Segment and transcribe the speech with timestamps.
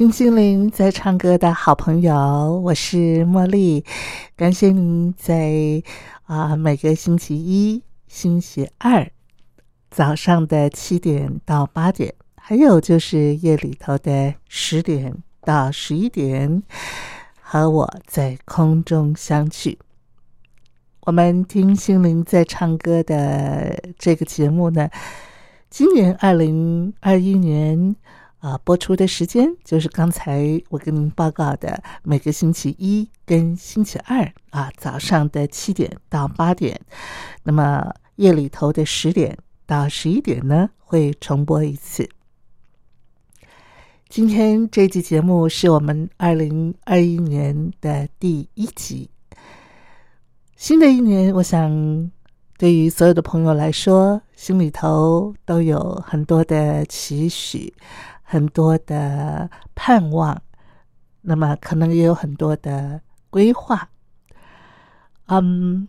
[0.00, 3.84] 听心灵在唱歌的好朋友，我是茉莉，
[4.34, 5.82] 感谢您在
[6.22, 9.06] 啊每个星期一、星期二
[9.90, 16.62] 早上的七点到八点，还有就是夜里头的十点到十一点，
[17.38, 19.78] 和我在空中相聚。
[21.00, 24.88] 我们听心灵在唱歌的这个节目呢，
[25.68, 27.94] 今年二零二一年。
[28.40, 36.80] 啊，播出的时间就是刚才我跟您报告的，每个星期一跟星期二啊，早上的七点到八点，
[37.42, 42.08] 那么夜里头的十点到十一点呢，会重播一次。
[44.08, 49.10] 今天这期节目是我们二零二一年的第一集。
[50.56, 52.10] 新的一年，我想
[52.58, 57.72] 对于所有的朋友来说，心里头都有很多的期许。
[58.32, 60.40] 很多的盼望，
[61.22, 63.90] 那么可能也有很多的规划。
[65.26, 65.88] 嗯，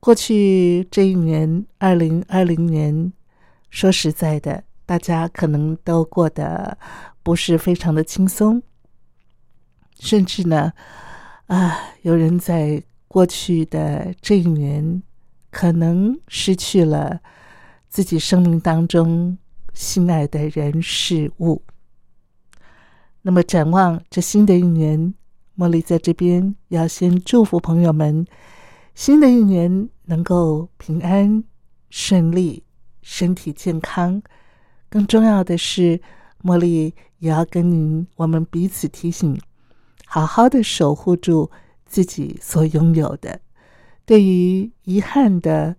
[0.00, 3.12] 过去这一年，二零二零年，
[3.70, 6.76] 说实在的，大家可能都过得
[7.22, 8.60] 不是非常的轻松，
[10.00, 10.72] 甚至呢，
[11.46, 15.04] 啊，有人在过去的这一年，
[15.52, 17.20] 可能失去了
[17.88, 19.38] 自己生命当中
[19.72, 21.62] 心爱的人事物。
[23.28, 25.12] 那么，展望这新的一年，
[25.58, 28.24] 茉莉在这边要先祝福朋友们，
[28.94, 31.42] 新的一年能够平安
[31.90, 32.62] 顺利、
[33.02, 34.22] 身体健康。
[34.88, 36.00] 更重要的是，
[36.44, 39.36] 茉莉也要跟您我们彼此提醒，
[40.06, 41.50] 好好的守护住
[41.84, 43.40] 自己所拥有的。
[44.04, 45.74] 对于遗憾的，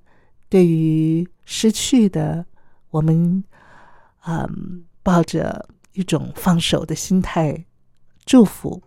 [0.50, 2.46] 对于失去的，
[2.90, 3.42] 我们
[4.26, 5.70] 嗯，抱着。
[5.98, 7.66] 一种放手的心态，
[8.24, 8.84] 祝福。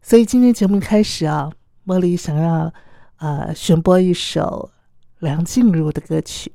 [0.00, 1.50] 所以今天节目开始啊，
[1.84, 2.72] 茉莉想要
[3.16, 4.70] 呃选播一首
[5.18, 6.52] 梁静茹的歌曲。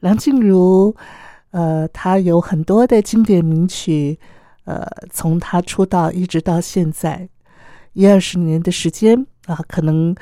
[0.00, 0.96] 梁静茹，
[1.50, 4.18] 呃，她有很多的经典名曲，
[4.64, 7.28] 呃，从她出道一直到现在
[7.92, 10.16] 一二十年的时间啊，可能。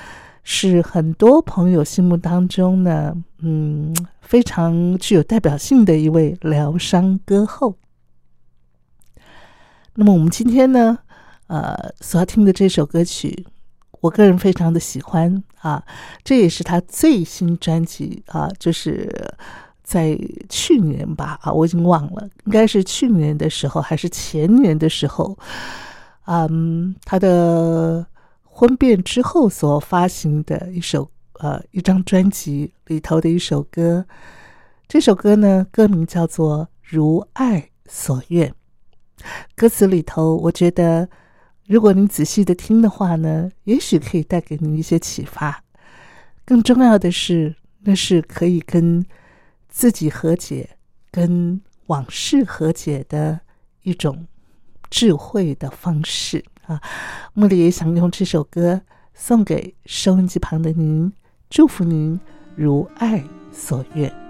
[0.47, 7.75] 是很多朋友心目当中呢，嗯，非常具有代表性的一位疗伤歌后。
[9.94, 10.99] 那么我们今天呢，
[11.47, 13.47] 呃，所要听的这首歌曲，
[14.00, 15.82] 我个人非常的喜欢啊，
[16.22, 19.11] 这也是他最新专辑啊，就是
[19.82, 20.19] 在
[20.50, 25.38] 去年吧啊，我已经忘了，应该是去年的时候还是前年的时候，
[26.26, 28.06] 嗯，他的。
[28.56, 31.10] 婚变之后所发行的一首
[31.41, 34.06] 呃一张专辑里头的一首歌，
[34.87, 38.48] 这首歌呢歌名叫做《如爱所愿》。
[39.56, 41.09] 歌词里头，我觉得
[41.67, 45.64] 如果你仔细的听的话呢，也许可以带给你一些启发。
[46.44, 49.05] 更重要的是，那是可以跟
[49.69, 50.76] 自己和解、
[51.11, 53.40] 跟往事和解的
[53.82, 54.28] 一种
[54.90, 56.44] 智慧的方式。
[56.66, 56.81] 啊，
[57.34, 58.82] 茉莉也想用这首歌
[59.12, 61.12] 送给收音机旁的您，
[61.50, 62.19] 祝福您
[62.56, 63.22] 如爱
[63.52, 64.24] 所愿。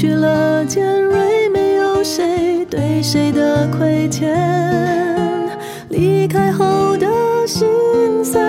[0.00, 4.34] 去了尖锐，没有谁对谁的亏欠。
[5.90, 7.06] 离开后的
[7.46, 7.68] 心
[8.24, 8.40] 碎，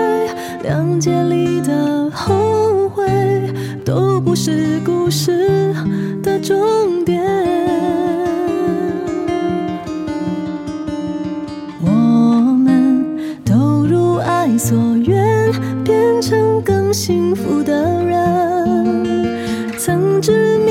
[0.63, 3.03] 谅解里的后悔，
[3.83, 5.75] 都不是故事
[6.23, 7.21] 的终点。
[11.83, 11.89] 我
[12.63, 13.05] 们
[13.43, 15.51] 都如爱所愿，
[15.83, 18.21] 变成更幸福的人。
[19.77, 20.70] 曾执迷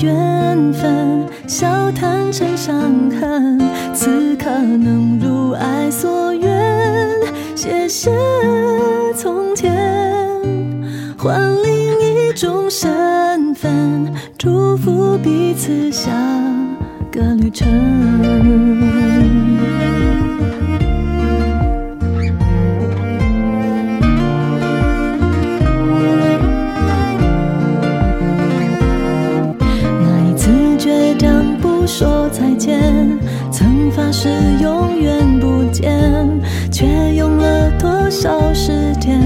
[0.00, 3.60] 缘分，笑谈成伤痕。
[3.94, 7.10] 此刻能如爱所愿，
[7.54, 8.10] 谢谢
[9.14, 9.72] 从前，
[11.16, 16.10] 换另一种身份，祝福彼此下
[17.10, 17.66] 个旅程。
[38.26, 39.20] 多少时间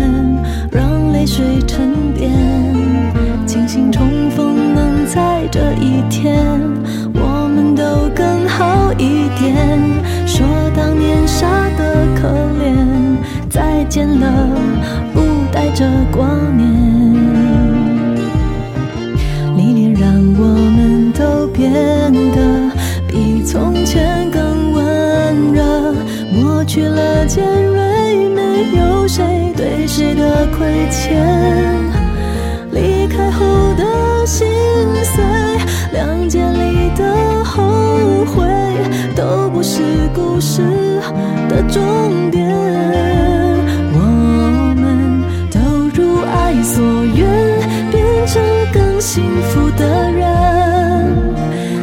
[0.70, 2.30] 让泪水沉淀？
[3.46, 6.36] 庆幸重逢能在这一天，
[7.14, 7.82] 我们都
[8.14, 9.56] 更好一点。
[10.26, 11.46] 说当年傻
[11.78, 12.28] 的可
[12.62, 13.16] 怜，
[13.48, 14.46] 再见了
[15.14, 16.68] 不带着挂念。
[19.56, 20.44] 历练让我
[20.76, 21.72] 们都变
[22.12, 22.70] 得
[23.08, 25.94] 比从前更温热，
[26.34, 27.79] 抹去了尖锐，
[28.80, 31.20] 有谁对谁的亏欠。
[32.72, 33.84] 离开后的
[34.26, 34.46] 心
[35.04, 35.22] 碎，
[35.92, 38.46] 两节里的后悔，
[39.14, 39.82] 都不是
[40.14, 40.62] 故事
[41.48, 42.48] 的终点。
[43.92, 43.98] 我
[44.76, 45.58] 们都
[45.94, 47.28] 如爱所愿，
[47.90, 48.40] 变成
[48.72, 50.24] 更幸福的人。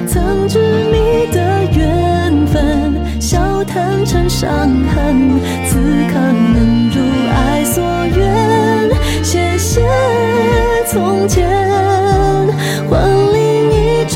[0.08, 0.60] 曾执
[0.92, 4.50] 迷的缘分，笑谈成伤
[4.96, 5.37] 痕。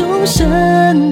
[0.01, 1.10] 另一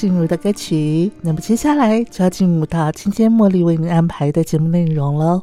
[0.00, 5.42] 进入的歌曲，那么接下来就要进入到今天茉莉为您安排的节目内容喽。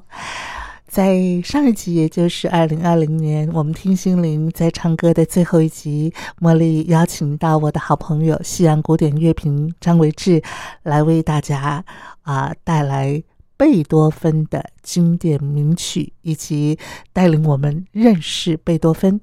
[0.88, 10.42] 在上一集，也就是二零二零年，我们听心灵在唱歌的最后一集，茉莉邀请到我的好朋友西洋古典乐评张维志
[10.82, 11.86] 来为大家
[12.24, 13.22] 啊、带来
[13.58, 16.80] 贝多芬的经典名曲，以及
[17.14, 19.22] 带领我们认识贝多芬。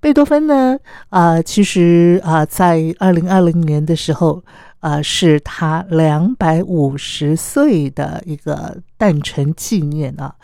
[0.00, 0.78] 贝多芬呢，
[1.08, 4.42] 啊、其实啊、在二零二零年的时候，
[4.80, 10.34] 呃，是他两百五十岁的一个诞辰纪念啊。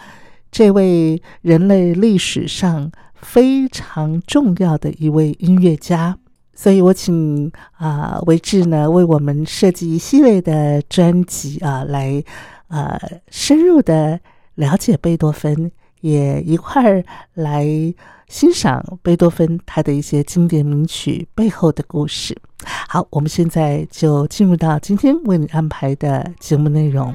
[0.50, 6.18] 这位人类历史上非常重要的一位音乐家，
[6.54, 12.22] 所以我请啊维志呢为我们设计一系列的专辑啊，来
[12.68, 14.20] 呃深入的
[14.56, 15.70] 了解贝多芬，
[16.00, 17.64] 也一块儿来
[18.32, 22.34] 欣赏贝多芬他的一些经典名曲背后的故事。
[22.88, 27.14] 好，我们现在就进入到今天为你安排的节目内容。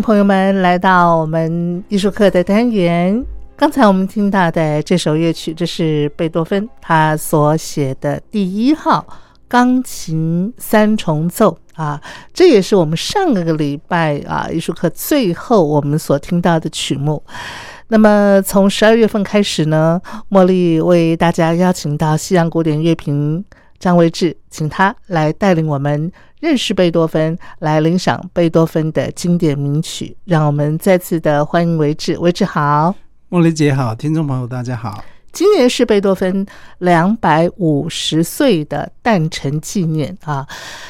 [0.00, 3.24] 朋友们来到我们艺术课的单元。
[3.56, 9.06] 刚才我们听到的这首乐曲，这是贝多芬他所写的第一号
[9.46, 12.00] 钢琴三重奏啊，
[12.32, 17.22] 这也是我们上个礼拜啊艺术课最后我们所听到的曲目。
[17.88, 23.44] 那么从十二月份开始呢，茉莉为大家邀请到西洋古典乐评
[23.80, 26.12] 张维志，请他来带领我们。
[26.38, 30.16] 认识贝多芬，来领赏贝多芬的经典名曲。
[30.24, 32.94] 让我们再次的欢迎维志，维志好，
[33.28, 35.04] 茉莉姐好，听众朋友大家好。
[35.32, 36.46] 今年是贝多芬
[36.78, 40.46] 两百五十岁的诞辰纪念啊，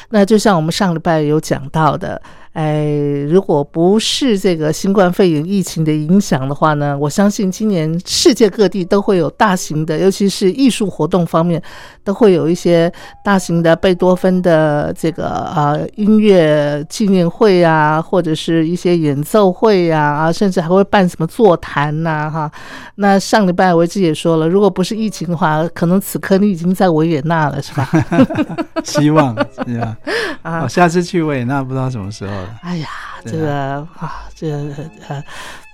[0.09, 2.21] 那就像我们上礼拜有讲到的。
[2.53, 2.85] 哎，
[3.29, 11.61] 如果不是这个新冠肺炎疫情的影响的话呢，我相信今年世界各地都会有大型的，尤其是艺术活动方面，
[12.03, 12.91] 都会有一些
[13.23, 22.51] 大型的贝多芬的这个呃音乐纪念会啊，或者是一些演奏会呀啊，甚至还会办什么座谈呐哈。
[22.95, 27.89] 那上礼拜维志也说了，如果不是疫情的话，可能此刻你已经在维也纳了，是吧？
[28.83, 29.33] 希望
[29.65, 29.97] 是吧？
[30.41, 32.40] 啊，下次去维也纳不知道什么时候。
[32.61, 32.87] 哎呀，
[33.25, 34.73] 这个啊，这个
[35.07, 35.23] 呃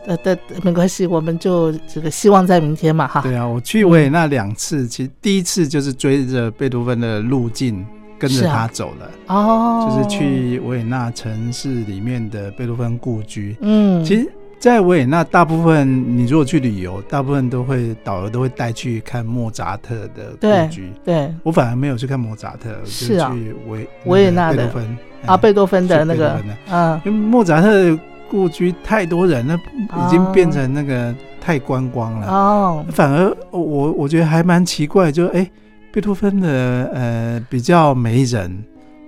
[0.05, 3.21] 呃但没关系，我们就这个希望在明天嘛，哈。
[3.21, 7.85] 对啊，我去维也纳两次，其实第一次就是追着贝多芬的路径
[8.19, 13.55] 跟着他走了，哦，就是去维也纳城市里面的贝多芬故居。
[13.61, 14.31] 嗯，其实。
[14.59, 20.91] 在维也纳，大部分你如果去旅游，大部分都会导游都会带去看莫扎特的故居。
[21.05, 24.97] 对，我反而没有去看莫扎特，是啊，去维维也纳的贝多芬
[25.27, 27.97] 啊，贝多芬的那个，嗯，因为莫扎特
[28.31, 32.85] 故居太多人，那已经变成那个太观光了哦。
[32.91, 35.47] 反而我我觉得还蛮奇怪，就哎，
[35.93, 38.63] 贝多芬的呃比较没人。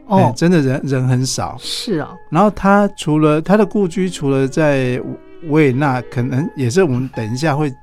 [0.05, 1.55] 哦，真的人人很少。
[1.59, 5.01] 是啊，然后他除了他的故居，除了在。
[5.47, 7.73] 维也纳可能也是我们等一下会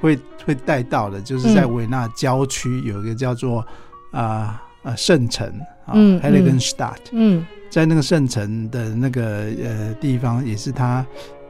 [0.00, 3.66] 会会带到的，就是在维也纳郊区有一个叫做
[4.10, 5.46] 啊啊圣城
[5.86, 11.04] 啊 Heiligenstadt，嗯，在那个圣城的那个呃地方，也是他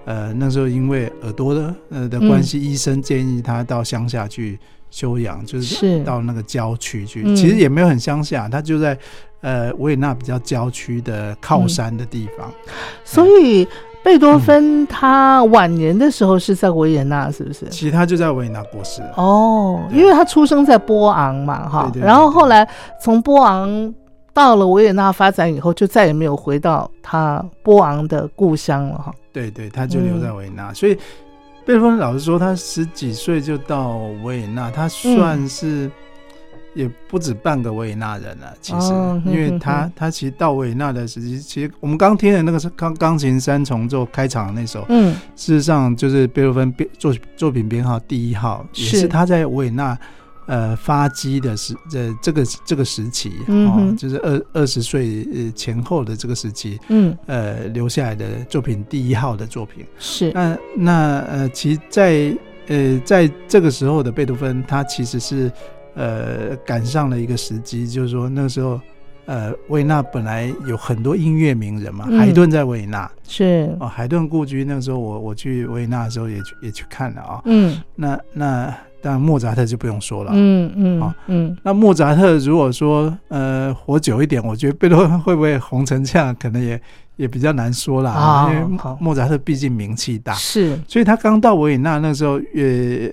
[0.05, 4.59] 呃那时候因为耳朵的呃的关系，医生建议他到乡下去
[4.91, 6.03] 休养，就是。
[6.05, 7.23] 到那个郊区去。
[7.35, 8.97] 其实也没有很乡下，他就在
[9.41, 12.53] 呃维也纳比较郊区的靠山的地方，
[13.05, 13.67] 所以。
[14.09, 17.67] 贝多芬他晚年的时候是在维也纳，是不是？
[17.69, 21.93] 其实他就在维也纳过世哦，因为他出生在波昂嘛，哈。
[21.95, 22.67] 然后后来
[22.99, 23.95] 从波昂
[24.33, 29.15] 到了维也纳发展以后，就再也没有回到他波昂的故乡了，哈。
[29.31, 30.73] 对对，他就留在维也纳。
[30.73, 30.95] 所以
[31.67, 35.91] 贝多芬老实说，他十几岁就到维也纳，他算是。
[36.75, 38.93] 也不止半个维也纳人了，其实，
[39.25, 49.99] 因为他他其实到维也纳的时期，其实我们刚听的那个是钢钢琴三重奏开场的那首，嗯，事实上就是贝多芬编作作品编号第一号，也是他在维也纳
[50.47, 59.85] 呃发迹的时呃这个这个时期，嗯，就是二二十岁前后的这个时期，嗯，呃留下来的作品第一号的作品。
[59.99, 60.31] 是。
[60.33, 62.37] 那那呃，其实在
[62.69, 65.51] 呃在这个时候的贝多芬，他其实是。
[65.99, 68.81] 呃，赶上了一个时机，就是说那个时候，
[69.26, 73.11] 呃，维也纳本来有很多音乐名人嘛，海顿在维也纳。
[73.26, 73.76] 是。
[73.81, 86.81] 哦，海顿故居那个时候我我去维也纳的时候也去也去看了啊，嗯，那那当然莫扎特就不用说了，嗯嗯，好嗯，那莫扎特如果说呃活久一点，我觉得贝多芬会不会红成这样，可能也
[87.17, 93.11] 也比较难说了啊，因为莫扎特毕竟名气大，是，所以他刚到维也纳那时候，呃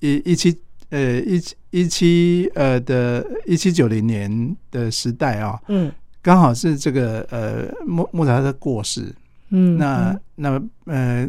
[0.00, 0.54] 一一七。
[0.90, 5.92] 呃，一七一七呃的一七九零年的时代啊，嗯，
[6.22, 9.14] 刚好是这个呃莫莫扎特过世，
[9.50, 11.28] 嗯，那那呃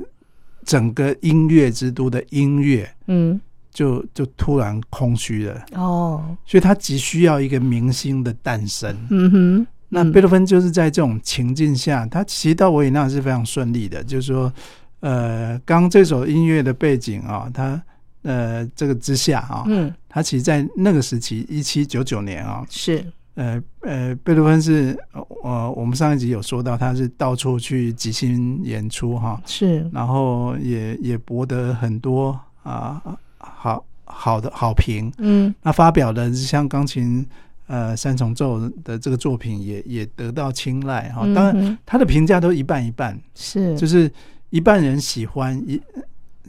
[0.63, 3.39] 整个音乐之都的音乐，嗯，
[3.73, 5.65] 就就突然空虚了。
[5.73, 14.03] 哦，所以他急需要一个明星的诞生，嗯哼，那贝多芬就是在这种情境下，他其实到维也纳是非常顺利的。
[14.03, 14.53] 就是说，
[15.01, 17.81] 呃，刚这首音乐的背景啊，他
[18.23, 23.05] 呃这个之下啊，嗯，他其实在那个时期，一七九九年啊，是。
[23.35, 24.97] 呃呃，贝多芬是
[25.43, 33.01] 呃，我们上一集有说到，他是到处去即兴演出哈，是，然后也也博得很多啊
[33.37, 37.25] 好好的好评，嗯，那发表的像钢琴
[37.67, 44.11] 呃三重奏的这个作品也也得到青睐哈，当然他的评价都一半一半，是，就是
[44.49, 45.81] 一半人喜欢，一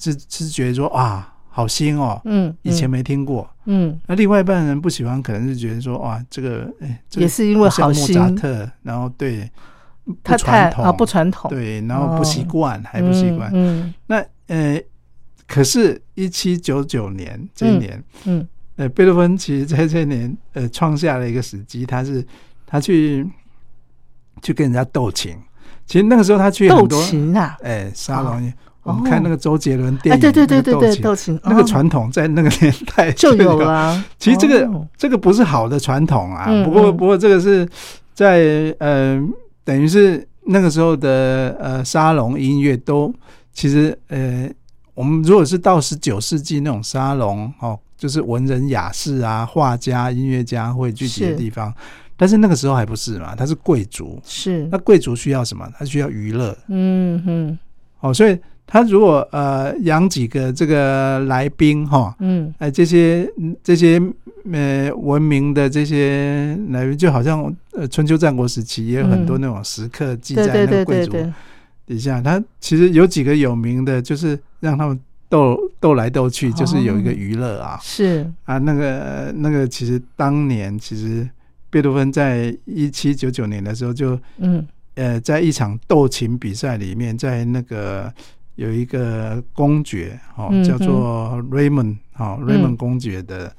[0.01, 1.37] 是是觉得说啊。
[1.53, 9.51] 好新哦，嗯，以前没听过，嗯，那另外一半人不喜欢，可能是觉得说，哇，这个，哎，也是因为好新，莫扎特，然后对，
[10.23, 14.81] 不传统啊，不传统，对，然后不习惯，还不习惯，嗯，那呃，
[15.49, 22.25] 可是，一七九九年这一年，嗯，呃，贝多芬其实在这一年，呃，创下了一个时机，他是
[22.65, 23.29] 他去
[24.41, 25.37] 去跟人家斗琴，
[25.85, 28.53] 其实那个时候他去斗琴啊，哎，沙龙。
[28.83, 34.03] 我们看那个周杰伦电影，对对对对对，斗琴那个传统在那个年代就有了。
[34.19, 37.69] 其实这个这个不是好的传统啊，不过不过这个是
[38.15, 39.21] 在呃，
[39.65, 43.13] 等于是那个时候的呃沙龙音乐都
[43.53, 44.49] 其实呃，
[44.95, 51.73] 我们如果是到十九世纪那种沙龙哦，就是文人雅士啊、画家、音乐家会聚集的地方，
[52.17, 54.67] 但是那个时候还不是嘛，他是贵族，是。
[54.73, 55.71] 那贵族需要什么？
[55.79, 57.59] 他需要娱乐，嗯哼，
[58.01, 58.39] 哦，所以。
[58.73, 63.29] 他如果呃养几个这个来宾哈，嗯，哎这些
[63.65, 64.01] 这些
[64.53, 71.17] 呃文明的这些来宾，就好像呃春秋战国时期也有很多那种时刻记在那个贵族
[71.85, 72.23] 底下。
[72.23, 74.97] 他其实有几个有名的，就是让他们
[75.29, 77.77] 斗斗来斗去，就是有一个娱乐啊。
[77.83, 81.29] 是啊，那个那个其实当年其实
[81.71, 88.15] 贝多芬在一七九九年的时候就嗯呃在一场斗琴比赛里面，在那个。
[88.61, 93.51] 有一个公爵，哦，叫做 Raymond，哦，Raymond 公爵的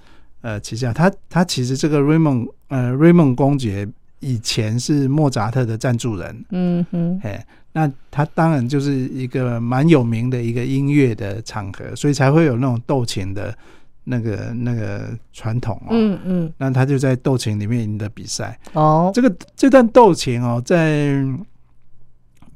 [0.41, 13.57] 呃旗下，他他其实这个 Raymond，呃，Raymond 公爵以前是莫扎特的赞助人，嗯哼，哎，那他当然就是一个蛮有名的一个音乐的场合，所以才会有那种斗琴的
[14.03, 21.25] 那个那个传统哦，嗯嗯，那他就在斗琴里面赢得比赛，哦，这个这段斗琴哦，在。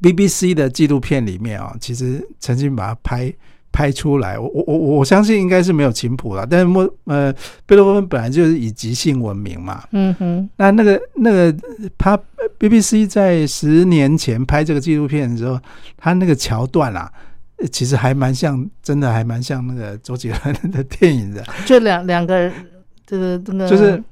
[0.05, 3.33] BBC 的纪录片里面啊，其实曾经把它拍
[3.71, 4.37] 拍出来。
[4.37, 7.33] 我我我我相信应该是没有琴谱了，但是莫呃
[7.65, 9.83] 贝多芬本来就是以即兴闻名嘛。
[9.93, 10.47] 嗯哼。
[10.57, 11.55] 那那个那个
[11.97, 12.15] 他
[12.59, 15.59] BBC 在十年前拍这个纪录片的时候，
[15.97, 17.11] 他那个桥段啊，
[17.71, 21.43] 其实还蛮像，真的还蛮像那个周杰伦的电影的。
[21.65, 22.51] 就两两个
[23.07, 24.03] 这个那个就是。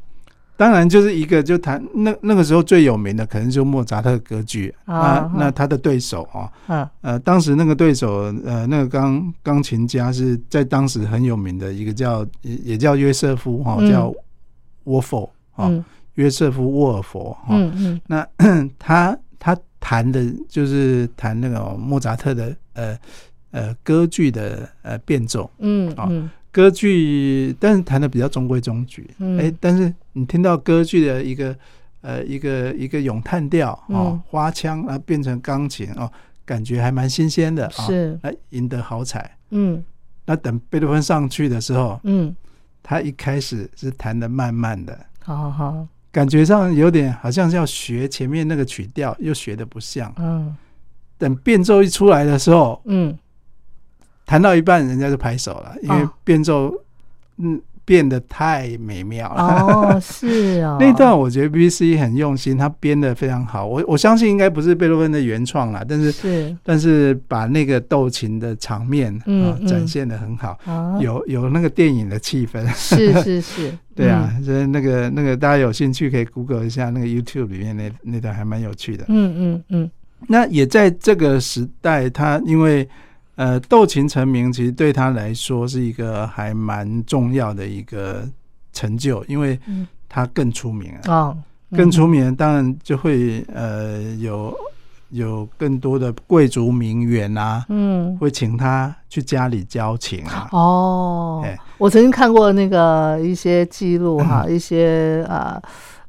[0.63, 5.29] 当然，就是一个就弹那那个时候最有名的，可能就莫扎特歌剧啊。
[5.35, 6.23] 那他的对手
[6.65, 14.09] 啊，呃，当时那个对手呃，那个钢钢琴家是在当时很有名的一个叫也也叫约瑟夫哈，叫
[14.85, 15.69] 沃佛啊，
[16.13, 17.57] 约瑟夫沃尔佛哈。
[18.07, 18.25] 那
[18.79, 22.97] 他他弹的就是弹那个莫扎特的呃
[23.51, 26.09] 呃歌剧的呃变奏，嗯啊。
[26.53, 31.57] 歌剧，但是弹的比较中规中矩，哎，但是你听到歌剧的一个
[32.01, 36.07] 呃一个一个咏叹调哦，花腔啊变成钢琴哦，
[36.45, 39.83] 感觉还蛮新鲜的啊，是，来，赢得好彩，嗯，
[40.25, 42.35] 那等贝多芬上去的时候，嗯，
[42.83, 50.55] 他一开始是弹的慢慢的，好好，感觉上有点好像是要学前面那个曲调，又学的不像，嗯，
[51.17, 53.17] 等变奏一出来的时候，嗯。
[54.33, 56.73] 弹到一半，人家就拍手了，因为变奏
[57.37, 59.43] 嗯变得太美妙了。
[59.43, 60.77] 哦，是哦。
[60.81, 63.63] 那段我觉得 B C 很用心，他编的非常好。
[63.63, 70.57] 我我相信应该不是贝多芬的原创啦，但是是但是把那个斗琴的场面啊展现的很好，
[70.99, 72.65] 有有那个电影的气氛。
[72.69, 79.05] 是是是， 对啊，所以那个那个大家有兴趣可以 Google 一下那个 YouTube 里面那那段还蛮有趣的。
[79.09, 79.91] 嗯嗯嗯。
[80.27, 82.89] 那也在这个时代，他因为。
[83.35, 88.27] 呃，斗琴成名其实对他来说是一个还蛮重要的一个
[88.71, 89.59] 成就，因为
[90.07, 91.35] 他更出名啊，
[91.71, 94.55] 更出名，当然就会呃有
[95.09, 100.47] 有更多的贵族名媛啊，嗯，会请他去家里交情啊。
[100.51, 101.43] 哦，
[101.77, 105.61] 我曾经看过那个一些记录哈， 一些啊。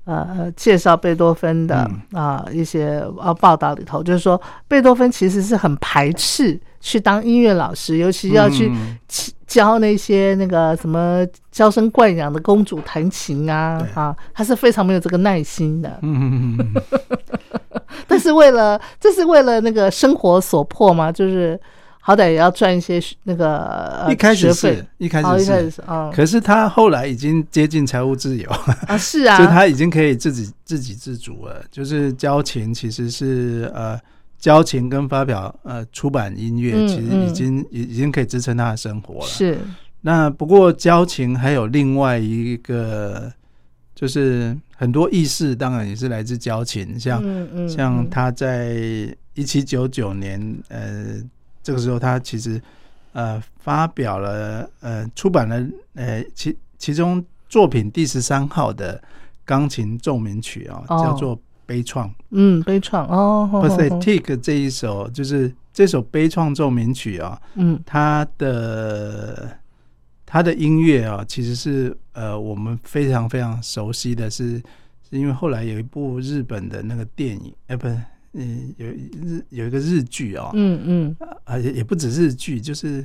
[0.07, 8.71] 呃，介绍贝多芬的啊一些呃报道里头，就是说贝多芬其实是很排斥去当音乐老师，尤其要去
[9.47, 15.99] 教那些那个什么娇生惯养的公主弹琴啊啊，他是非常没有这个耐心的。
[16.03, 16.59] 嗯
[18.07, 21.59] 但是为了这是为了那个生活所迫嘛，就是
[22.01, 25.81] 好歹也要赚一些那个一开始是一开始是。
[25.87, 28.47] 啊，可是他后来已经接近财务自由。
[28.87, 31.65] 啊，是啊， 就他已经可以自己自给自足了。
[31.71, 33.99] 就是教琴其实是呃。
[34.45, 39.27] 交情跟发表呃出版音乐，其实已经已已经可以支撑他的生活了。
[39.27, 39.59] 是
[40.03, 43.33] 那不过交情还有另外一个，
[43.95, 47.25] 就是很多意识当然也是来自交情，像
[47.67, 48.77] 像他在
[49.33, 51.17] 一七九九年呃
[51.63, 52.61] 这个时候，他其实
[53.15, 59.03] 呃发表了呃出版了呃其其中作品第十三号的
[59.47, 61.41] 钢琴奏鸣曲啊，叫做。
[61.67, 69.57] 悲怆，嗯，悲怆哦，Pathetic 这一首就是这首悲怆奏鸣曲啊，嗯，它的
[70.25, 74.63] 它的音乐啊，其实是呃我们非常非常熟悉的是，
[75.09, 77.99] 是因为后来有一部日本的那个电影，哎，不是，
[78.35, 83.05] 嗯，有日有一个日剧啊，嗯嗯，啊也也不止日剧，就是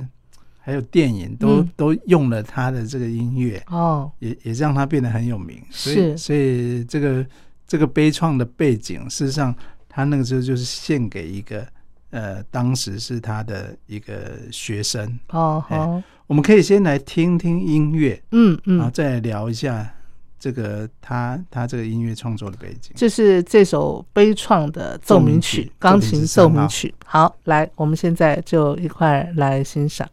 [0.58, 7.26] 还有电影都都用了他的这个音乐哦，也也让他变得很有名，所以所以这个。
[7.70, 9.54] 这个悲怆的背景，事实上，
[9.88, 11.64] 他那个时候就是献给一个
[12.10, 15.64] 呃，当时是他的一个学生哦。
[15.68, 19.88] 好，我们可以先来听听音乐，嗯嗯，然后再聊一下
[20.36, 22.90] 这个他他这个音乐创作的背景。
[22.96, 26.92] 这是这首悲怆的奏鸣曲，钢琴奏鸣曲。
[27.04, 30.08] 好，来，我们现在就一块来欣赏。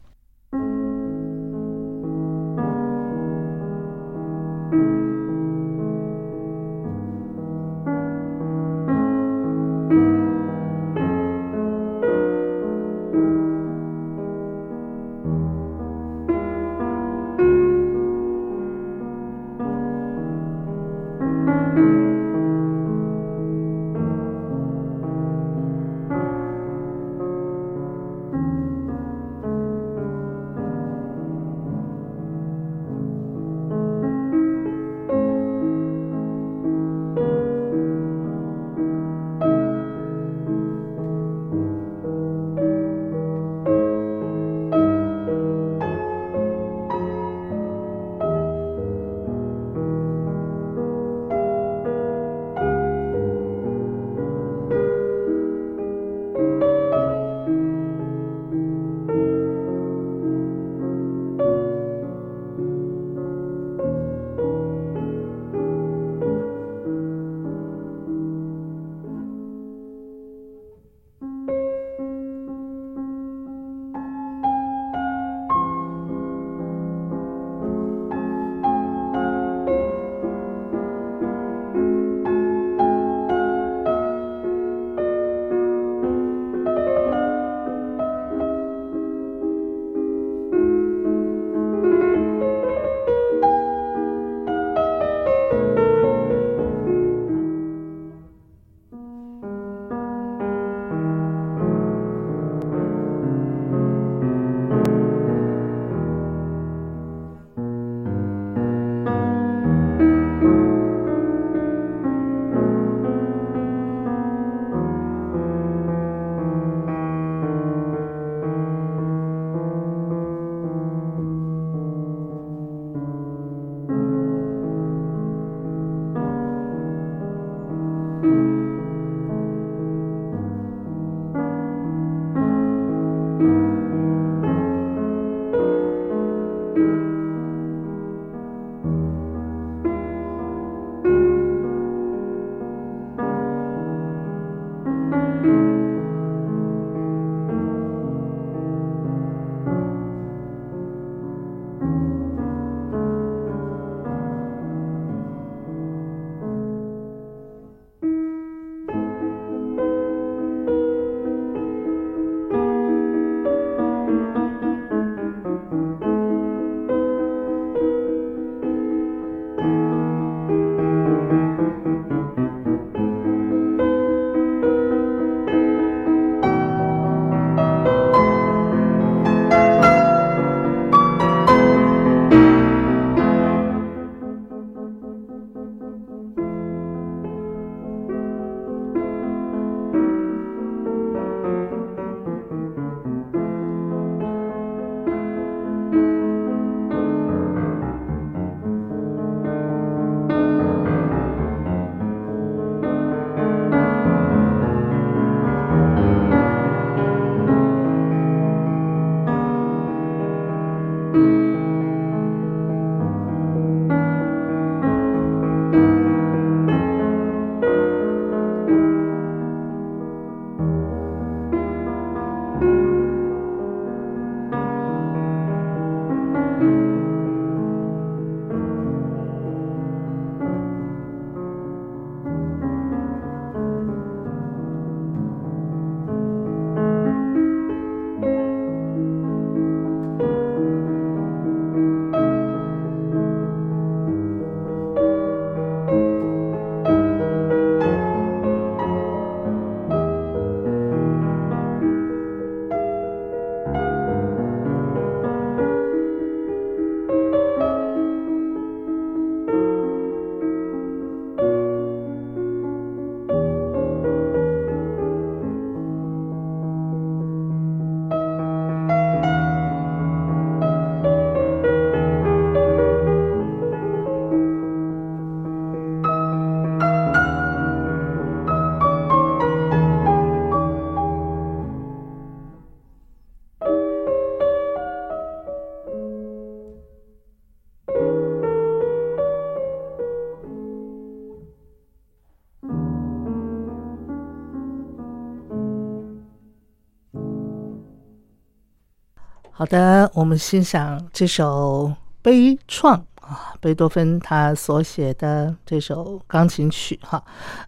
[299.57, 301.91] 好的，我们欣赏这首
[302.21, 302.91] 悲怆
[303.21, 307.19] 啊，贝多芬他所写的这首钢琴曲哈。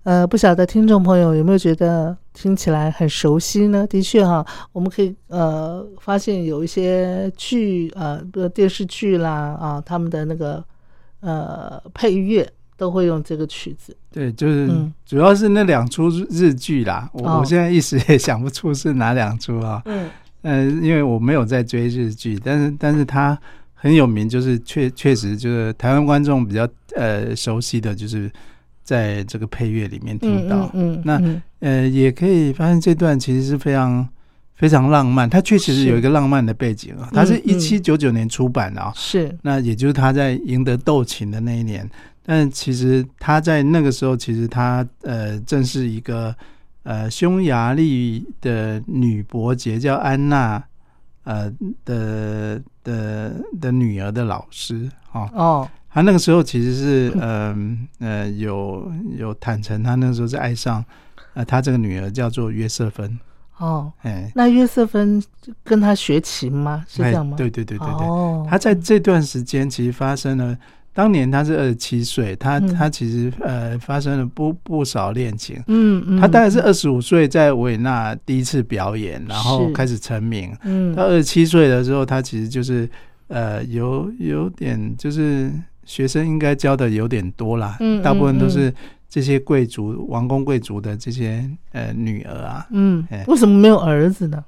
[0.04, 3.88] 呃，不晓得听众朋友有没有觉得听起来很熟悉呢？
[3.88, 8.22] 的确哈，我们可以呃发现有一些剧呃
[8.54, 10.64] 电视剧啦啊，他们的那个
[11.22, 12.48] 呃配乐
[12.78, 13.98] 都会用这个曲子。
[14.12, 14.70] 对，就是
[15.08, 17.10] 主要是那两出日剧啦。
[17.14, 19.82] 我我现在一时也想不出是哪两出啊。
[19.86, 20.08] 嗯。
[20.42, 23.38] 嗯，因为我没有在追日剧，但是但是他
[23.74, 28.32] 很有名，就是确确实就是台湾观众比较呃熟悉的就是
[28.84, 30.70] 在这个配乐里面听到。
[30.74, 31.22] 嗯，那
[31.60, 34.08] 呃也可以发现这段其实是非常
[34.56, 37.10] 非常浪漫，它确实是有一个浪漫的背景啊。
[37.14, 41.90] 它是一七九九年出版的啊，是那也就是他在赢得斗琴的那一年，
[42.26, 46.34] 但其实他在那个时候其实他呃正是一个。
[46.84, 50.64] 呃，匈牙利的女伯爵叫安娜，
[51.24, 51.52] 呃
[51.86, 57.56] 的的的女儿的老师哈哦，他那个时候其实是呃
[58.00, 60.84] 呃有有坦诚，他那个时候是爱上
[61.34, 63.20] 呃他这个女儿叫做约瑟芬
[63.58, 65.22] 哦，哎，那约瑟芬
[65.64, 66.86] 跟他学琴吗？
[66.88, 67.36] 是这样吗？
[67.38, 70.58] 对对对对对，他在这段时间其实发生了。
[70.94, 82.90] 当年他是二十七岁，他他其实呃发生了不不少恋情，嗯嗯，他大概是二十五岁在维也纳第一次表演，然后开始成名，嗯，到二十七岁的时候，他其实就是
[83.28, 85.52] 呃有有点就是
[85.86, 88.74] 学生应该教的有点多啦，嗯，大部分都是
[89.08, 94.44] 这些贵族王公贵族的这些呃女儿啊，嗯，为什么没有儿子呢？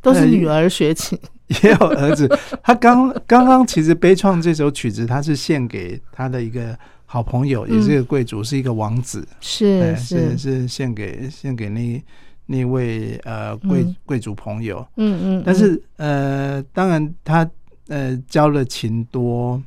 [0.00, 1.18] 都是女儿学琴。
[1.64, 2.28] 也有儿子，
[2.62, 10.38] 他刚刚刚其实悲怆这首曲子，他是献给他的一个好朋友，也是一个贵族，是一个王子，是是。
[10.38, 12.00] 是献给献给那
[12.46, 17.48] 那位呃贵贵族朋友，嗯嗯，但是呃，当然他
[17.88, 19.60] 呃教了琴多，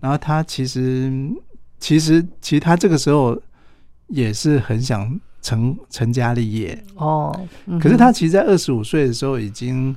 [0.00, 1.10] 然后他其实
[1.78, 3.40] 其实其实他这个时候
[4.08, 6.76] 也是很想成成家立业。
[6.96, 7.32] 哦，
[7.80, 9.94] 可是他其实，在二十五岁的时候已经。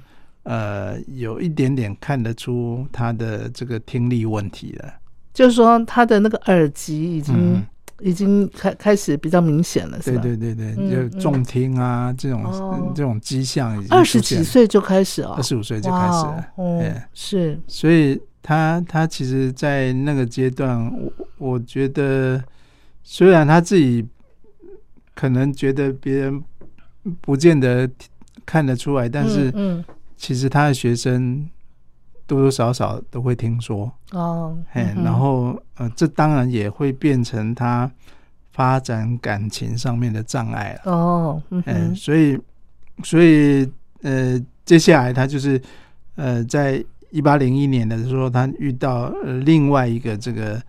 [0.49, 4.93] 呃，有一点点看得出他的这个听力问题了，
[5.33, 7.61] 就是说他的那个耳疾已经
[7.99, 10.21] 已经开开始比较明显了，是吧？
[10.21, 22.41] 对对对对，就重听啊这种这种迹象已经二十几岁就开始哦，二十五岁就开始了，对，是，所以他他其实，在那个阶段，我我觉得
[23.03, 24.07] 虽然他自己
[25.17, 26.43] 可能觉得别人
[27.19, 27.89] 不见得
[28.45, 29.83] 看得出来，但是嗯。
[30.19, 31.47] 其实他的学生
[32.25, 33.91] 多多少少都会听说。
[34.13, 37.87] 哦，嘿，然后呃，这当然也会变成他
[38.51, 40.91] 发展感情上面的障碍了。
[40.91, 42.35] 哦，嗯，所以
[43.03, 45.61] 所以呃，接下来他就是
[46.15, 49.09] 呃，在一八零一年的时候，他遇到
[49.45, 50.59] 另外一个这个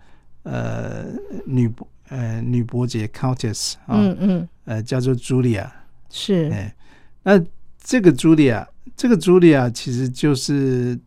[0.43, 1.05] 呃
[1.47, 5.71] 女伯呃女伯爵 Countess 啊，嗯嗯，呃，叫做茱莉亚，
[6.09, 6.75] 是，哎，
[7.23, 7.41] 那
[7.81, 8.67] 这个茱莉亚。
[8.97, 10.99] 这个茱莉亚其实就是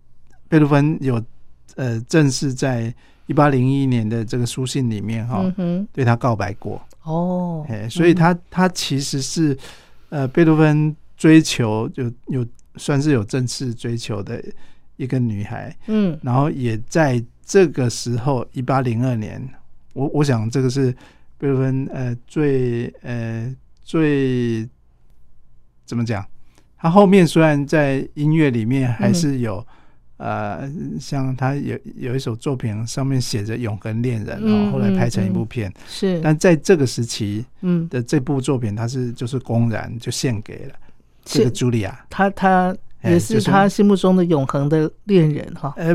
[0.49, 1.23] 贝多芬有
[1.77, 2.95] 呃正式在
[3.27, 5.45] 一八零一年的这个书信里面哈，
[5.93, 6.81] 对他告白过。
[7.03, 9.55] 哦，哎，所以他他其实是
[10.09, 14.43] 呃贝多芬追求有有算是有正式追求的
[14.97, 19.47] 一个女孩，嗯，然后也在这个时候一八零二年，
[19.92, 20.90] 我我想这个是
[21.38, 24.68] 贝多芬呃最呃最
[25.85, 26.24] 怎么讲？
[26.76, 29.64] 他后面虽然在音乐里面还是有，
[30.16, 36.20] 呃，像他有有一首作品上面写着《永恒恋人》然，后来拍成一部片，是。
[36.20, 40.74] 但在这个时期，嗯的这部作品，他是就是公然就献给了
[41.24, 45.72] 这个茱莉亚，他他也是他心目中的永恒的恋人哈。
[45.76, 45.94] 呃，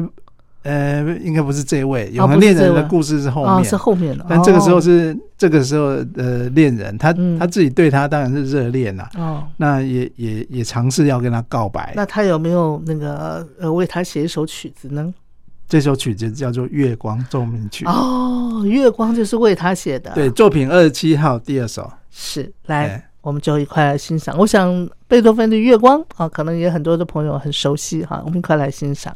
[1.23, 4.25] 应该不是这位永恒恋人的故事是后面，是后面的。
[4.27, 9.09] 但这个时候是这个时候的恋人，他他自己对他当然是热恋了。
[9.17, 11.93] 哦，那也也也尝试要跟他告白。
[11.95, 15.13] 那他有没有那个呃为他写一首曲子呢？
[15.69, 17.83] 这首曲子叫做《月光奏鸣曲》。
[17.89, 20.11] 哦，月光就是为他写的。
[20.15, 21.91] 对，作品二十七号第二首。
[22.09, 24.37] 是，来，我们就一块来欣赏。
[24.37, 29.13] 我想贝多芬的《月光》啊，可能也很多的朋友很熟悉哈，我们一块来欣赏。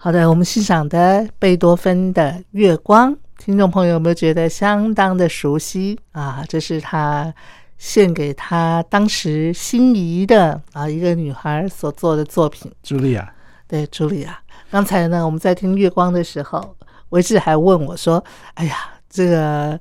[0.00, 6.44] 好的，我们欣赏的贝多芬的《月光》，听众朋友有没有觉得相当的熟悉啊？
[6.48, 7.34] 这是他
[7.78, 12.70] 献给他当时心仪的啊一个女孩所做的作品。
[12.84, 13.34] 茱莉亚，
[13.66, 14.38] 对，茱莉亚。
[14.70, 16.76] 刚才呢，我们在听《月光》的时候，
[17.08, 18.24] 维志还问我说
[18.54, 18.76] ：“哎呀，
[19.10, 19.78] 这个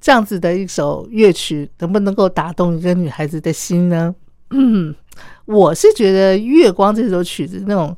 [0.00, 4.14] 这样子的一首乐曲，能不能够打动一个女孩子的心呢？”
[4.50, 4.94] 嗯，
[5.44, 7.96] 我是觉得《月光》这首曲子那种。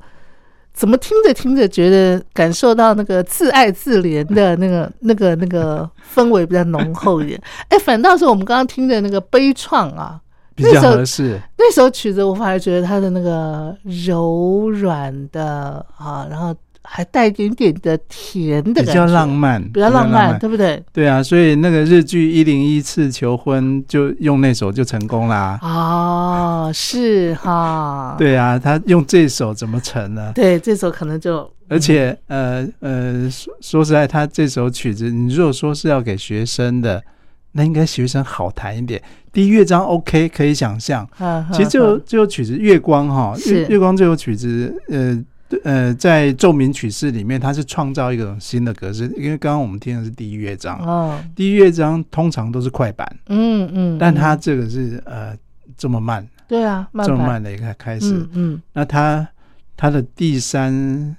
[0.79, 7.43] 怎么听着听着觉得感受到那个自爱自怜的 那个那个那个氛围比较浓厚一点？
[7.69, 10.21] 哎，反倒是我们刚刚听的那个悲怆啊，
[10.55, 11.37] 比较合适。
[11.59, 13.77] 那首曲子我反而觉得它的那个
[14.07, 16.55] 柔软的啊，然后。
[16.91, 20.83] 还带一点点的甜的，比较浪漫，比较浪漫，对不对？
[20.91, 25.59] 对啊，所以那个日剧《一零一次求婚》就用那首就成功啦。
[25.61, 28.17] 哦，是哈。
[28.19, 30.33] 对啊，他用这首怎么成呢？
[30.35, 37.05] 对，这首可能就而且呃呃，说说实在，他这首曲子，你如果说是要给学生的，
[37.53, 39.01] 那应该学生好弹一点。
[39.31, 41.07] 第一乐章 OK，可以想象。
[41.53, 45.23] 其实就这首曲子《月光》哈，月月光这首曲子，呃。
[45.65, 55.35] 呃，在奏鸣曲式里面，它是创造一种新的格式，因为刚刚我们听的是第一乐章，哦，第一乐章通常都是快板，嗯嗯，但它这个是呃
[55.75, 59.27] 这么慢，对啊，这么慢的一个开始，嗯，那它
[59.75, 61.17] 它的第三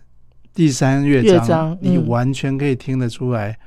[0.53, 3.57] 第三乐章，你完全可以听得出来，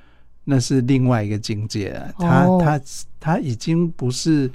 [0.45, 2.81] 那是另外一个境界了，它它
[3.19, 4.49] 它已经不是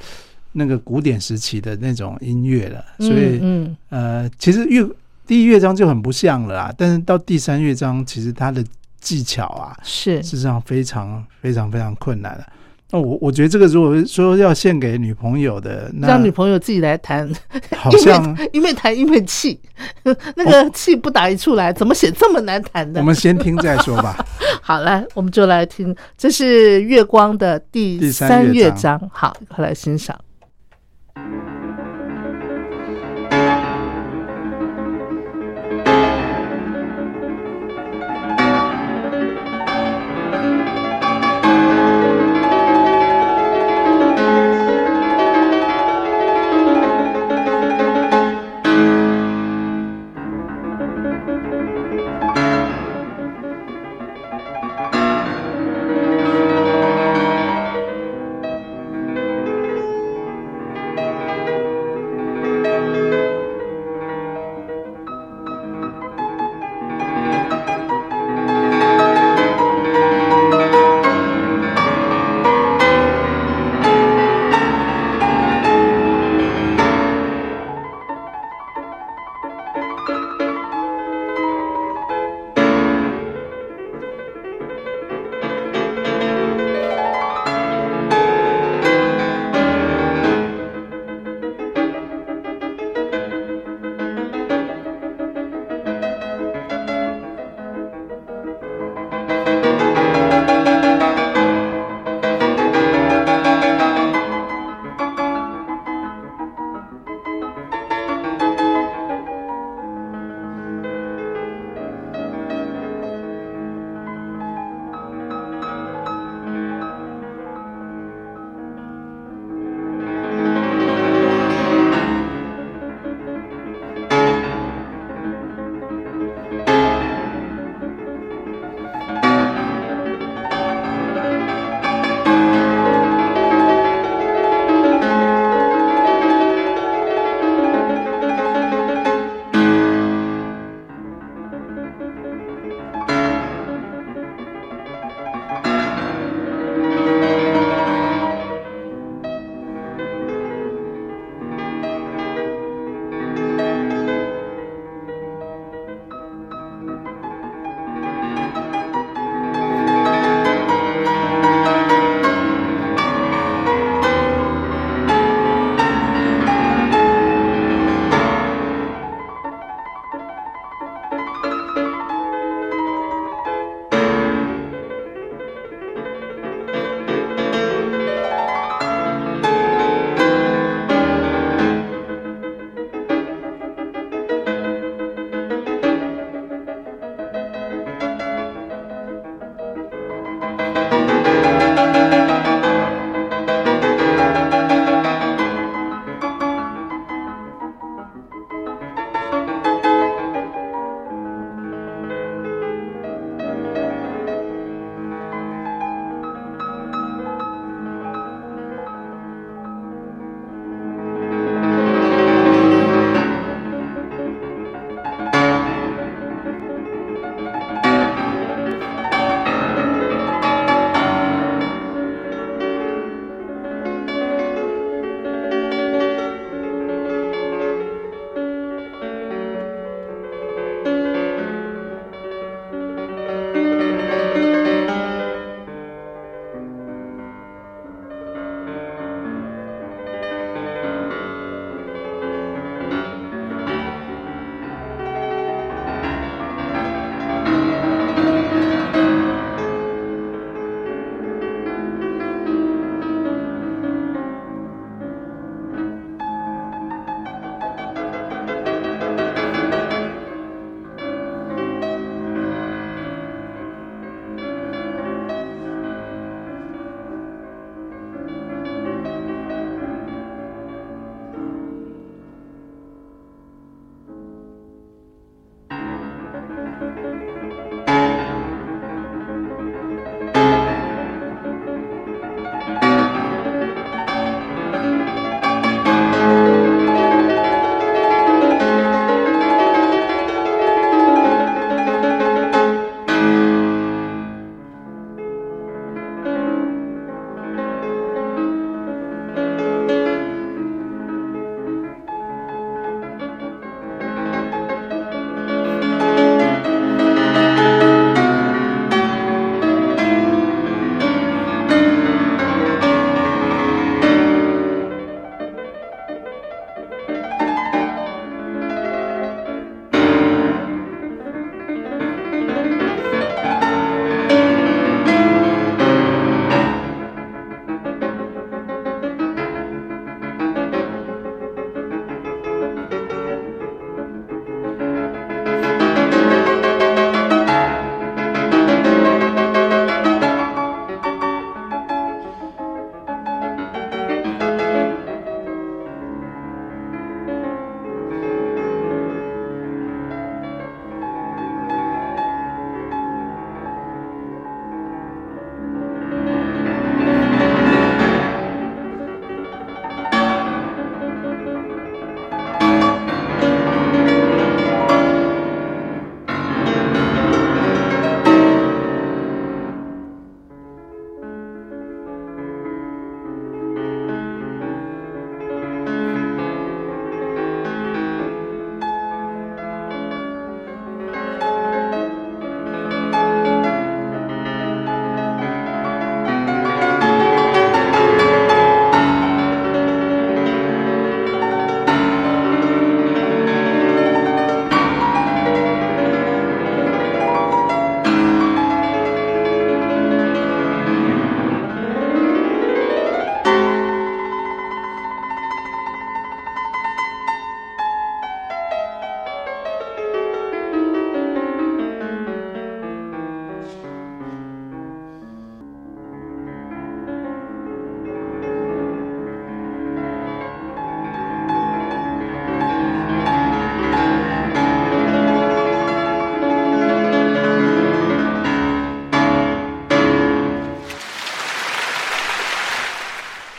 [0.54, 3.76] 那个古典时期的那种音乐了，所以，嗯。
[3.90, 4.90] 呃，其实乐。
[5.28, 8.64] 第一乐章就很不像了啦，但是到第三乐章，其实它的
[9.02, 12.48] 技巧啊，是事实上非常非常非常困难的。
[12.90, 17.30] 那我我觉得这个如果说要献给女朋友的，让女朋友自己来弹，
[17.76, 19.60] 好像 因为弹因为气，
[20.38, 23.02] 那个气不打一处来，怎么写这么难弹的？
[23.02, 24.26] 我们先听再说吧。
[24.64, 30.18] 好来，我们就来听，这是月光的第三乐章，好，快来欣赏。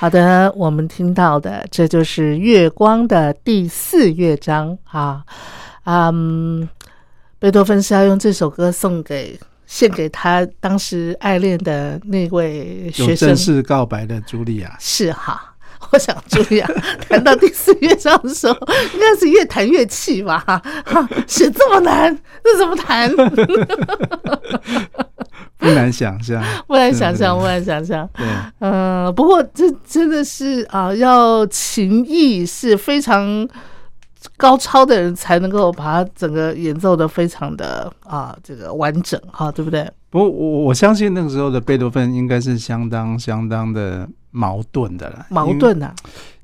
[0.09, 5.23] 好的，我们听到的这就是《月光》的第四乐章啊，
[5.85, 6.67] 嗯，
[7.39, 15.55] 贝多芬是要用这首歌送给献给他当时爱恋的那位学生，正式告白的茱莉亚，是哈。
[15.93, 16.67] 我想茱莉亚
[17.09, 18.55] 弹到第四乐章的时候，
[18.95, 20.39] 应该是越弹越气吧？
[20.87, 23.11] 哈，写这么难，这怎么弹？
[25.59, 28.09] 不难想象， 不难想象，不难想象。
[28.15, 28.27] 对，
[28.61, 33.47] 嗯，不过这真的是啊，要情艺是非常
[34.37, 39.91] 高超的人才能够把它整个演奏的非常的啊，这个完整哈，对不对？
[40.11, 45.95] 不过我我相信那个时候的贝多芬应该是相当相当的矛盾的了，矛盾啊，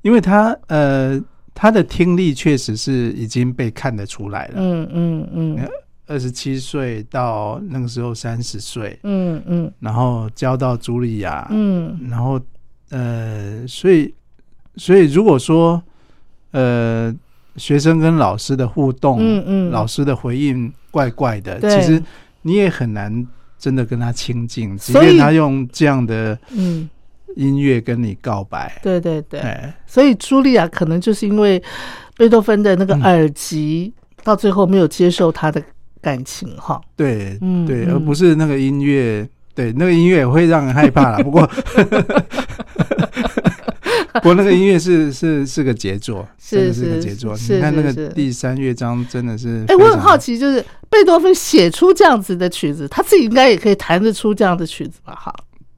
[0.02, 1.18] 因为他呃，
[1.54, 5.68] 他的听力确实是已经被看得出来了，嗯嗯嗯。
[6.06, 12.40] 二十七岁到那个时候三十岁，嗯嗯，然后交到茱莉亚，嗯，然后
[12.90, 14.14] 呃，所以
[14.76, 15.82] 所以如果说
[16.52, 17.14] 呃，
[17.56, 22.02] 学生跟老师的互动，嗯嗯，老师的回应怪怪的，其实
[22.42, 23.26] 你也很难
[23.58, 26.88] 真的跟他亲近，即便他用这样的嗯。
[27.36, 29.42] 音乐跟你告白，对对对，
[29.88, 31.60] 所以茱莉亚可能就是因为
[32.16, 33.92] 贝多芬的那个耳机，
[34.22, 35.60] 到最后没有接受他的。
[36.04, 41.24] 感情哈，对，对，而不是那个音乐，对，那个音乐会让人害怕了。
[41.24, 41.44] 不过，
[44.14, 47.34] 不过那个音乐是是是个杰作，是是个杰作。
[47.48, 55.14] 你看那个第三乐章真的是，哎，我很好奇，就是贝多芬写出这样子的曲子，他自己应该也可以弹得出这样的曲子吧？
[55.14, 55.34] 哈。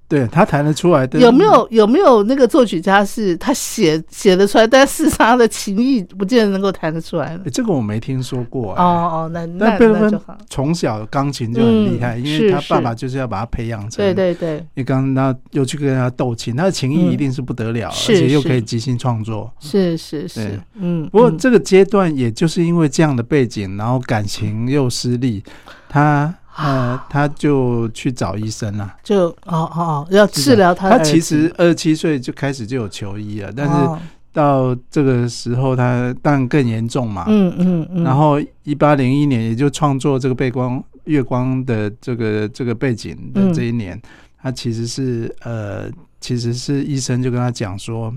[0.09, 8.72] 对他弹得出来的，有没有有没有那个作曲家是他写写得出来，但是他的情谊不见得能够弹得出来这个我没听说过。
[8.74, 13.96] 哦哦，那那贝多芬从小钢琴就很厉害，因为他爸爸就是要把他培养成。
[13.96, 14.64] 对对对。
[14.74, 19.52] 你刚他又去跟他斗琴，他的情谊一定是不得了，而且又可以即兴创作。
[19.59, 21.09] 是是是，嗯。
[21.11, 25.42] 不过这个阶段也就是因为这样的背景，然后感情又失利，
[25.88, 26.32] 他。
[26.57, 30.88] 呃，他就去找医生了，就哦哦，要治疗他。
[30.88, 34.02] 他其实二十七岁就开始就有求医了，但是
[34.32, 37.26] 到这个时候他当然更严重嘛。
[37.28, 38.02] 嗯嗯嗯。
[38.02, 44.00] 然后一八零一年，也就创作这个背光月光的这个这个背景的这一年，
[44.40, 45.90] 他其实是呃，
[46.20, 48.14] 其实是医生就跟他讲说，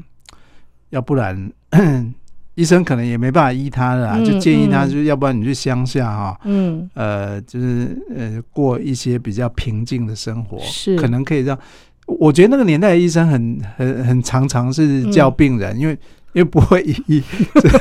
[0.92, 1.52] 要不然。
[2.60, 11.58] 医生可能也没办法医他了，就建议他，就要不然你去乡下哈，嗯，呃，就是呃，过一些比较平静的生活，是可能可以让。
[12.06, 15.98] 我觉得那个年代的医生很很很常常是叫病人，因为。
[16.34, 17.24] 因为不会医，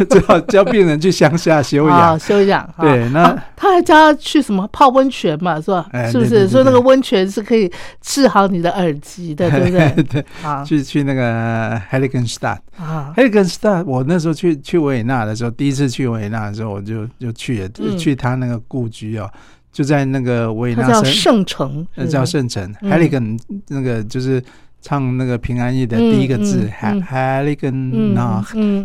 [0.09, 2.19] 只好叫病人去乡下休养。
[2.19, 2.69] 休养。
[2.81, 5.87] 对，那他还叫他去什么泡温泉嘛，是吧？
[6.11, 6.49] 是不是？
[6.49, 7.71] 所以那个温泉是可以
[8.01, 10.03] 治好你的耳机的，对不对？
[10.23, 10.25] 对。
[10.65, 13.85] 去去那个 Heiligenstadt 啊，Heiligenstadt。
[13.85, 19.31] 我那时候去去维也纳的时候，第一次去维也纳的时候，我就就去了，去他那个故居哦，
[19.71, 22.73] 就在那个维也纳叫圣城，叫圣城。
[22.81, 23.39] Heiligen
[23.69, 24.43] 那个就是。
[24.81, 28.41] 唱那个平安夜的第一个字，海海利根那，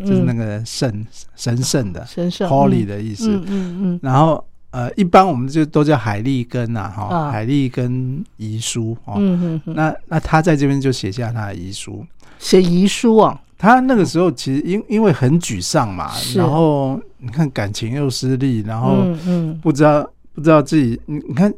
[0.06, 3.30] 就是那个圣神圣的神圣 holy 的意思。
[3.48, 4.00] 嗯嗯。
[4.02, 9.16] 然后呃，一般我们就都叫海利根呐，哈，海利根遗书哦。
[9.18, 9.76] 嗯嗯。
[9.76, 12.04] 那那他在这边就写下他的遗书，
[12.40, 13.40] 写遗书啊。
[13.58, 21.54] 他那个时候其实因因为很沮丧嘛，然后你看感情又失利，然后嗯不知道不知道自己，你你看。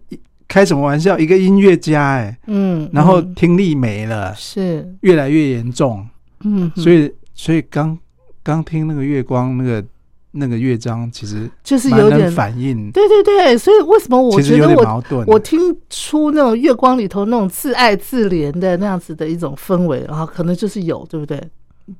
[0.48, 1.18] 开什么玩笑？
[1.18, 6.08] 一个音乐家，哎，嗯，然后听力没了，是越来越严重，
[6.43, 7.98] 嗯，所以所以刚
[8.43, 9.84] 刚听那个月光那个
[10.32, 21.41] 那个乐章，其实就是有点反应，对对对，所以为什么我觉得我我听出那种月光里头那种自爱自怜的那样子的一种氛围，然后可能就是有，对不对？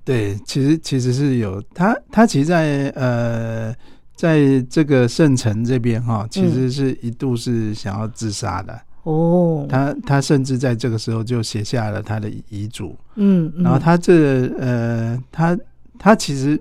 [0.04, 3.74] 对，其实其实是有，他他其实，在呃。
[4.16, 9.68] 在这个圣城这边哈，其实是一度是想要自杀的哦。
[9.70, 12.98] 他他甚至在这个时候就写下了他的遗嘱。
[13.16, 15.58] 嗯，然后他这呃，他
[16.00, 16.58] 他其实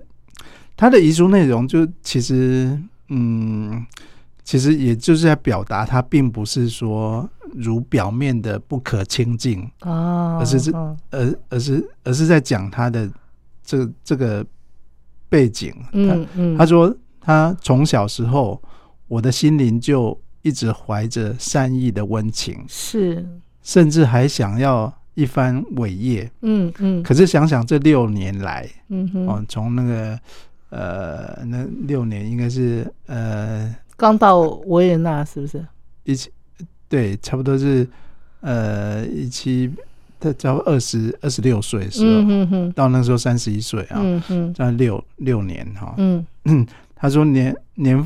[0.75, 2.77] 他的遗书内容就其实
[3.07, 3.85] 嗯，
[4.43, 10.73] 其实也就是在表达他并不是说如表面的不可亲近啊，而是是
[11.09, 13.09] 而而是而是在讲他的
[13.63, 14.45] 这这个
[15.29, 15.73] 背景。
[15.93, 16.93] 嗯嗯，他说。
[17.25, 18.61] 他从小时候，
[19.07, 23.25] 我的心灵就一直怀着善意的温情，是，
[23.63, 26.29] 甚至还想要一番伟业。
[26.41, 27.01] 嗯嗯。
[27.01, 30.19] 可是想想这六年来，嗯哼，哦，从那个
[30.69, 35.65] 呃，那六年应该是呃，刚到维也纳是不是？
[36.03, 36.29] 一七
[36.87, 37.87] 对，差不多是
[38.41, 39.71] 呃一七
[40.19, 44.03] 他差不多二十二十六岁的时候，到那时候三十一岁啊，
[44.53, 46.23] 在六六年哈，嗯，
[46.95, 48.01] 他说年年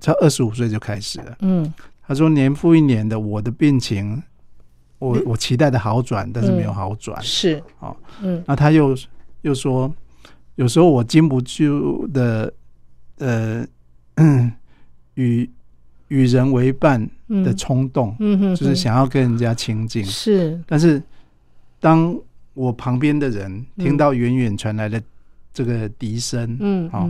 [0.00, 4.20] 才二十五岁就开始了，嗯，他说年复一年的我的病情，
[4.98, 7.62] 我我期待的好转，但是没有好转，是。
[7.78, 8.96] 啊，嗯，那他又
[9.42, 9.94] 又说，
[10.54, 12.52] 有时候我禁不住的，
[13.18, 13.66] 呃，
[15.14, 15.48] 与
[16.08, 17.06] 与人为伴
[17.44, 21.02] 的冲动，嗯就是想要跟人家亲近，是，但是
[21.78, 22.18] 当
[22.54, 25.00] 我旁边的人听到远远传来的
[25.52, 27.08] 这个笛声，嗯，啊。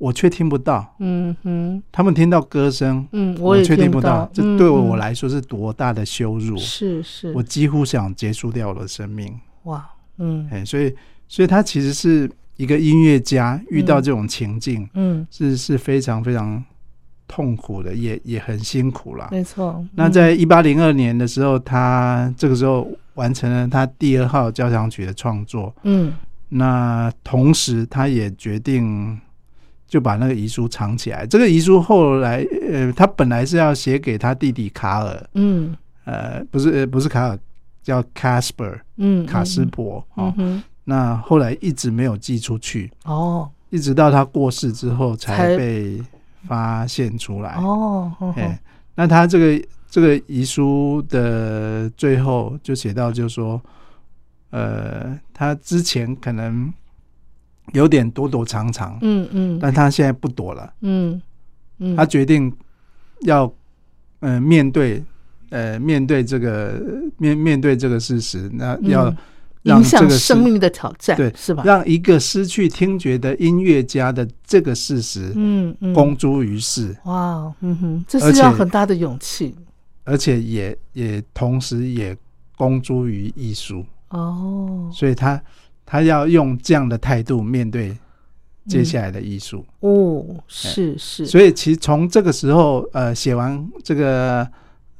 [0.00, 6.56] 我却听不到，嗯哼，他们听到歌声，嗯，我却听不到，这对我来说是多大的羞辱！
[6.56, 9.30] 是是，我几乎想结束掉我的生命。
[9.64, 9.86] 哇，
[10.16, 10.96] 嗯，哎，所以，
[11.28, 16.64] 所以他其实是一个音乐家，遇到这种情境，嗯，是是非常非常
[17.28, 19.28] 痛苦的，也也很辛苦了。
[19.30, 19.84] 没错。
[19.94, 26.14] 那在一八零二年的时候，他这个时候完成了他第二号交响曲的创作，嗯，
[26.48, 29.20] 那同时他也决定。
[29.90, 31.26] 就把那个遗书藏起来。
[31.26, 37.36] 这个遗书后来，呃，他本来是要写给他弟弟卡尔，嗯，呃，不是，不是卡尔，
[37.82, 40.32] 叫 Casper，嗯，卡斯伯啊。
[40.84, 46.00] 那后来一直没有寄出去，哦，一直到他过世之后才被
[46.46, 47.56] 发现出来。
[47.56, 48.56] 哦，哎，
[48.94, 53.60] 那他这个这个遗书的最后就写到，就说，
[54.50, 56.72] 呃，他之前可能。
[57.72, 61.20] 有点躲躲藏藏，嗯嗯，但他现在不躲了，嗯
[61.78, 62.52] 嗯，他决定
[63.22, 63.52] 要，
[64.20, 65.02] 呃，面对，
[65.50, 66.82] 呃，面对这个
[67.18, 69.14] 面面对这个事实，那要
[69.62, 71.62] 影响生命的挑战，对，是吧？
[71.64, 79.54] 让一个失去听觉的音乐家的这个事实，嗯嗯，公诸于世，哇，嗯哼，这是要很大的勇气，
[80.04, 82.16] 而且也也同时也
[82.56, 85.40] 公诸于艺术，哦，所以他。
[85.90, 87.96] 他要用这样的态度面对
[88.68, 94.48] 接下来的艺术哦，是是，所以其实从这个时候，呃，写完这个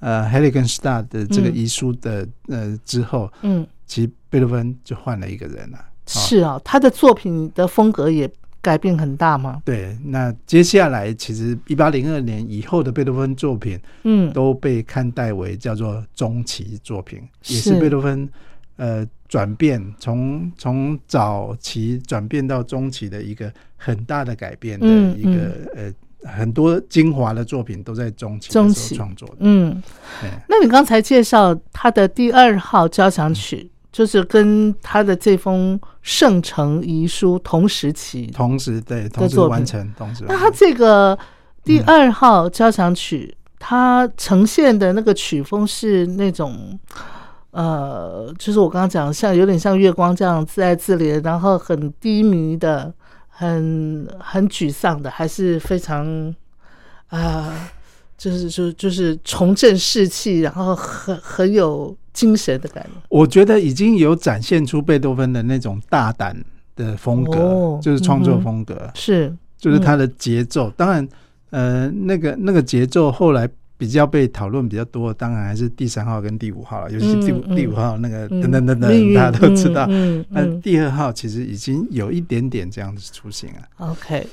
[0.01, 5.78] 呃《h e l i g e n s t a r 的这个遗书的呃之后，嗯，其实贝多芬就换了一个人了。
[6.09, 8.28] 是啊，他的作品的风格也
[8.61, 9.62] 改变很大吗？
[9.64, 18.28] 对，那接下来其实一八零二年以后的贝多芬作品，嗯，都被看待为叫做中期作品，也是贝多芬。
[18.76, 29.33] 呃，转变从从早期转变到中期的一个很大的改变的一个呃，很多精华的作品都在中期中期创作。
[29.39, 29.81] 嗯，
[30.49, 40.24] 那你刚才介绍他的第二号交响曲，就是跟他的这封圣城遗书同时期，同时对同时完成，同时。
[40.26, 41.16] 那他这个
[41.62, 46.76] 第二号交响曲，它呈现的那个曲风是那种。
[47.53, 52.94] 呃，就是我刚刚讲，像有点像月光这样自爱自怜，然后很低迷的，
[53.28, 56.32] 很很沮丧的，还是非常
[57.09, 57.70] 啊，
[58.16, 62.90] 就是就就是重振士气，然后很很有精神的感觉。
[63.09, 66.36] 我觉得已经有展现出贝多芬的那种大胆
[66.76, 70.70] 的风格，就是创作风格，是就是他的节奏。
[70.76, 71.09] 当然，
[71.51, 73.48] 呃，那个那个节奏后来。
[73.81, 79.87] 比较被讨论比较多，当然还是第三号跟第五号了，尤其第五第五号那个等等等等，大家都知道。
[80.28, 83.89] 那第二号其实已经有一点点这样子雏形了。
[83.91, 84.26] OK，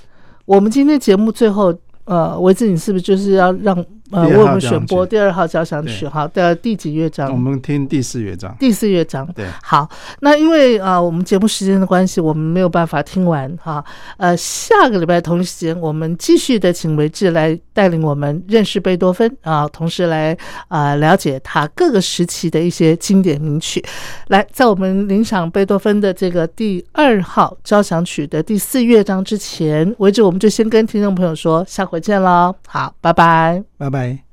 [0.44, 1.74] 我们今天节目最后。
[2.08, 6.08] 呃，维志，你是不是就是要让呃为我们选播第二号交响曲？
[6.08, 7.30] 哈的，第几乐章？
[7.30, 8.56] 我们听第四乐章。
[8.58, 9.46] 第四乐章，对。
[9.62, 9.88] 好，
[10.22, 13.84] 那因为啊，我们节目时间的关系，我们没有办法听完哈。
[14.16, 20.36] 呃，下个礼拜同一时间，我们继续的请维志来带领我们认识贝多芬啊，同时来
[20.70, 23.84] 啊了解他各个时期的一些经典名曲。
[24.30, 31.98] 来，在我们领赏贝多芬的这个第二号交响曲的第四乐章之前，维志，我们就先跟听众朋友说下回。
[32.00, 34.27] 见喽，好，拜拜，拜拜。